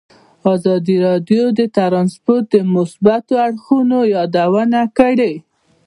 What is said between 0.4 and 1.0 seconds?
ازادي